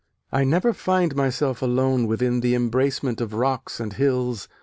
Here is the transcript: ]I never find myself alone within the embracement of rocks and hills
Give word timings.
]I 0.31 0.43
never 0.43 0.73
find 0.73 1.15
myself 1.15 1.61
alone 1.61 2.07
within 2.07 2.39
the 2.39 2.55
embracement 2.55 3.21
of 3.21 3.33
rocks 3.35 3.79
and 3.79 3.93
hills 3.93 4.47